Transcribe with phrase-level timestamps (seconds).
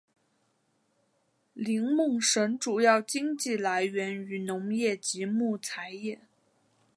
[1.53, 6.19] 林梦省主要经济来源于农业及木材业。